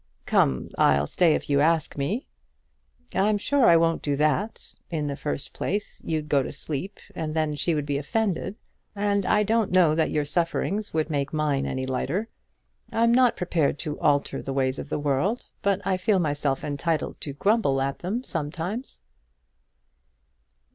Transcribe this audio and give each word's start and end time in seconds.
"Come, 0.25 0.67
I'll 0.79 1.05
stay 1.05 1.35
if 1.35 1.47
you'll 1.47 1.61
ask 1.61 1.95
me." 1.95 2.25
"I'm 3.13 3.37
sure 3.37 3.67
I 3.67 3.77
won't 3.77 4.01
do 4.01 4.15
that. 4.15 4.73
In 4.89 5.05
the 5.05 5.15
first 5.15 5.53
place 5.53 6.01
you'd 6.03 6.27
go 6.27 6.41
to 6.41 6.51
sleep, 6.51 6.99
and 7.13 7.35
then 7.35 7.53
she 7.53 7.75
would 7.75 7.85
be 7.85 7.99
offended; 7.99 8.55
and 8.95 9.27
I 9.27 9.43
don't 9.43 9.69
know 9.71 9.93
that 9.93 10.09
your 10.09 10.25
sufferings 10.25 10.91
would 10.91 11.11
make 11.11 11.33
mine 11.33 11.67
any 11.67 11.85
lighter. 11.85 12.29
I'm 12.91 13.11
not 13.13 13.37
prepared 13.37 13.77
to 13.81 13.99
alter 13.99 14.41
the 14.41 14.53
ways 14.53 14.79
of 14.79 14.89
the 14.89 14.97
world, 14.97 15.45
but 15.61 15.85
I 15.85 15.97
feel 15.97 16.17
myself 16.17 16.63
entitled 16.63 17.21
to 17.21 17.33
grumble 17.33 17.79
at 17.79 17.99
them 17.99 18.23
sometimes." 18.23 19.01